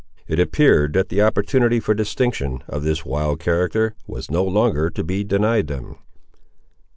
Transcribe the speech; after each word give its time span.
It 0.27 0.39
appeared 0.39 0.93
that 0.93 1.09
the 1.09 1.21
opportunity 1.21 1.79
for 1.79 1.93
distinction, 1.93 2.63
of 2.67 2.81
this 2.83 3.05
wild 3.05 3.39
character, 3.39 3.93
was 4.07 4.31
no 4.31 4.43
longer 4.43 4.89
to 4.89 5.03
be 5.03 5.23
denied 5.23 5.67
them. 5.67 5.99